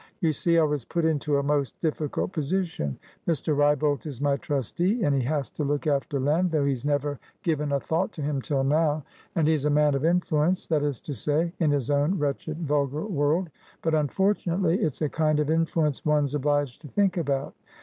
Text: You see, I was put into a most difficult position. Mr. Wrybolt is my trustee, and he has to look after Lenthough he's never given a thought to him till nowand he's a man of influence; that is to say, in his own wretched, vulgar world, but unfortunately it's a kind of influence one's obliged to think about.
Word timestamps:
You 0.19 0.33
see, 0.33 0.57
I 0.57 0.63
was 0.63 0.83
put 0.83 1.05
into 1.05 1.37
a 1.37 1.43
most 1.43 1.79
difficult 1.79 2.31
position. 2.31 2.97
Mr. 3.27 3.55
Wrybolt 3.55 4.07
is 4.07 4.19
my 4.19 4.35
trustee, 4.35 5.03
and 5.03 5.13
he 5.13 5.21
has 5.27 5.51
to 5.51 5.63
look 5.63 5.85
after 5.85 6.19
Lenthough 6.19 6.65
he's 6.65 6.83
never 6.83 7.19
given 7.43 7.71
a 7.71 7.79
thought 7.79 8.11
to 8.13 8.23
him 8.23 8.41
till 8.41 8.63
nowand 8.63 9.03
he's 9.45 9.65
a 9.65 9.69
man 9.69 9.93
of 9.93 10.03
influence; 10.03 10.65
that 10.69 10.81
is 10.81 11.01
to 11.01 11.13
say, 11.13 11.53
in 11.59 11.69
his 11.69 11.91
own 11.91 12.17
wretched, 12.17 12.57
vulgar 12.65 13.05
world, 13.05 13.51
but 13.83 13.93
unfortunately 13.93 14.79
it's 14.81 15.03
a 15.03 15.07
kind 15.09 15.39
of 15.39 15.51
influence 15.51 16.03
one's 16.03 16.33
obliged 16.33 16.81
to 16.81 16.87
think 16.87 17.15
about. 17.15 17.53